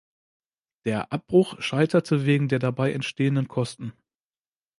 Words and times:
Der 0.85 1.13
Abbruch 1.13 1.61
scheiterte 1.61 2.25
wegen 2.25 2.47
der 2.47 2.57
dabei 2.57 2.91
entstehenden 2.91 3.47
Kosten. 3.47 3.93